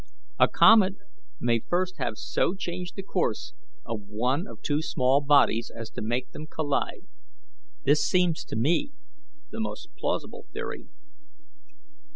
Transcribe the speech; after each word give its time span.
A 0.39 0.47
comet 0.47 0.95
may 1.39 1.59
first 1.59 1.99
have 1.99 2.17
so 2.17 2.55
changed 2.55 2.95
the 2.95 3.03
course 3.03 3.53
of 3.85 4.01
one 4.07 4.47
of 4.47 4.59
two 4.63 4.81
small 4.81 5.21
bodies 5.21 5.69
as 5.69 5.91
to 5.91 6.01
make 6.01 6.31
them 6.31 6.47
collide. 6.47 7.05
This 7.83 8.03
seems 8.03 8.43
to 8.45 8.55
me 8.55 8.93
the 9.51 9.59
most 9.59 9.89
plausible 9.95 10.47
theory. 10.53 10.87